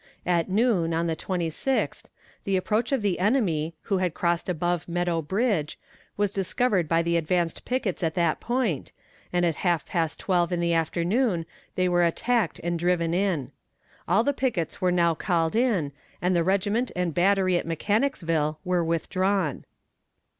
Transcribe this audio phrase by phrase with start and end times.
[0.25, 2.09] At noon, on the twenty sixth,
[2.43, 5.77] the approach of the enemy, who had crossed above Meadow Bridge,
[6.17, 8.93] was discovered by the advanced pickets at that point,
[9.31, 11.45] and at half past twelve in the afternoon
[11.75, 13.51] they were attacked and driven in.
[14.07, 18.83] All the pickets were now called in, and the regiment and battery at Mechanicsville were
[18.83, 19.65] withdrawn.